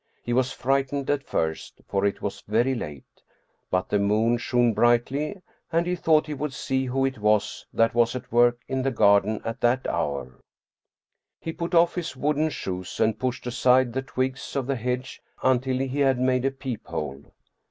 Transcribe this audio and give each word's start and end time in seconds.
He 0.23 0.33
was 0.33 0.51
frightened 0.51 1.11
at 1.11 1.21
first 1.27 1.79
for 1.87 2.07
it 2.07 2.23
was 2.23 2.41
very 2.47 2.73
late, 2.73 3.21
but 3.69 3.87
the 3.89 3.99
moon 3.99 4.39
shone 4.39 4.73
brightly 4.73 5.39
and 5.71 5.85
he 5.85 5.95
thought 5.95 6.25
he 6.25 6.33
would 6.33 6.53
see 6.53 6.85
who 6.85 7.05
it 7.05 7.19
was 7.19 7.67
that 7.71 7.93
was 7.93 8.15
at 8.15 8.31
work 8.31 8.57
in 8.67 8.81
the 8.81 8.89
garden 8.89 9.41
at 9.45 9.61
that 9.61 9.85
hour. 9.85 10.39
He 11.39 11.53
286 11.53 11.53
Steen 11.53 11.53
Steensen 11.53 11.53
Blither 11.53 11.57
put 11.57 11.75
off 11.75 11.95
his 11.95 12.15
wooden 12.15 12.49
shoes 12.49 12.99
and 12.99 13.19
pushed 13.19 13.45
aside 13.45 13.93
the 13.93 14.01
twigs 14.01 14.55
of 14.55 14.65
the 14.65 14.75
hedge 14.75 15.21
until 15.43 15.77
he 15.77 15.99
had 15.99 16.19
made 16.19 16.45
a 16.45 16.49
peep 16.49 16.87
hole. 16.87 17.25